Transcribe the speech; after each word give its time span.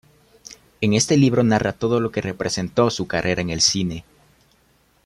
En 0.81 0.93
este 0.95 1.15
libro 1.15 1.43
narra 1.43 1.73
todo 1.73 1.99
lo 1.99 2.11
que 2.11 2.21
representó 2.21 2.89
su 2.89 3.05
carrera 3.05 3.39
en 3.43 3.51
el 3.51 3.61
cine. 3.61 4.03